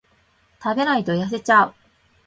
[0.59, 1.75] 食べないと痩せちゃう